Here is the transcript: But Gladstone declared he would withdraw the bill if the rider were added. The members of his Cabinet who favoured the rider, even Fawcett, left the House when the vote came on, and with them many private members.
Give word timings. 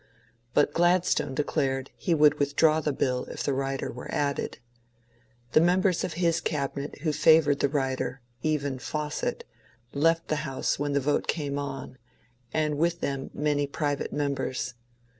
But 0.55 0.73
Gladstone 0.73 1.35
declared 1.35 1.91
he 1.95 2.15
would 2.15 2.39
withdraw 2.39 2.81
the 2.81 2.91
bill 2.91 3.25
if 3.25 3.43
the 3.43 3.53
rider 3.53 3.91
were 3.91 4.11
added. 4.11 4.57
The 5.51 5.61
members 5.61 6.03
of 6.03 6.13
his 6.13 6.41
Cabinet 6.41 7.01
who 7.01 7.13
favoured 7.13 7.59
the 7.59 7.69
rider, 7.69 8.21
even 8.41 8.79
Fawcett, 8.79 9.43
left 9.93 10.27
the 10.27 10.37
House 10.37 10.79
when 10.79 10.93
the 10.93 10.99
vote 10.99 11.27
came 11.27 11.59
on, 11.59 11.99
and 12.51 12.79
with 12.79 13.01
them 13.01 13.29
many 13.35 13.67
private 13.67 14.11
members. 14.11 14.73